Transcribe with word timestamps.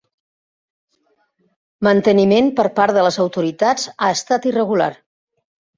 Manteniment 1.89 2.49
per 2.61 2.67
part 2.81 2.99
de 2.99 3.07
les 3.09 3.23
autoritats 3.27 3.89
ha 3.97 4.13
estat 4.19 4.51
irregular. 4.55 4.95